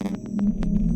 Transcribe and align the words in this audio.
Thank 0.00 0.64
you. 0.66 0.87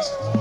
Gracias. 0.00 0.39